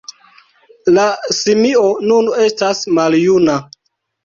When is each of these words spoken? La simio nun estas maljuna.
La 0.95 1.03
simio 1.41 1.85
nun 2.13 2.33
estas 2.47 2.83
maljuna. 3.01 3.61